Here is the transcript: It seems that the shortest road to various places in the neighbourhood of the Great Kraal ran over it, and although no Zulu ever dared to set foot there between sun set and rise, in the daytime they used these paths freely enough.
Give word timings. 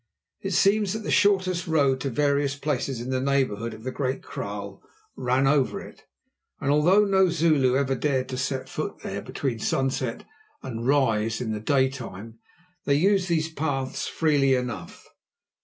It 0.41 0.53
seems 0.53 0.93
that 0.93 1.03
the 1.03 1.11
shortest 1.11 1.67
road 1.67 1.99
to 2.01 2.09
various 2.09 2.55
places 2.55 2.99
in 2.99 3.11
the 3.11 3.21
neighbourhood 3.21 3.75
of 3.75 3.83
the 3.83 3.91
Great 3.91 4.23
Kraal 4.23 4.81
ran 5.15 5.45
over 5.45 5.79
it, 5.79 6.05
and 6.59 6.71
although 6.71 7.05
no 7.05 7.29
Zulu 7.29 7.77
ever 7.77 7.93
dared 7.93 8.27
to 8.29 8.37
set 8.39 8.67
foot 8.67 9.03
there 9.03 9.21
between 9.21 9.59
sun 9.59 9.91
set 9.91 10.25
and 10.63 10.87
rise, 10.87 11.39
in 11.39 11.51
the 11.51 11.59
daytime 11.59 12.39
they 12.85 12.95
used 12.95 13.29
these 13.29 13.53
paths 13.53 14.07
freely 14.07 14.55
enough. 14.55 15.05